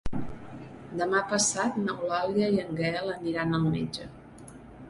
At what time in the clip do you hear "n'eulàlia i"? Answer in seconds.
1.83-2.65